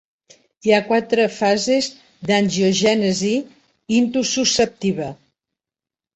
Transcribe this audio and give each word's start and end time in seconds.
Hi 0.67 0.71
ha 0.75 0.77
quatre 0.85 1.25
fases 1.35 1.89
d'angiogènesi 2.31 3.35
intususceptiva. 4.01 5.13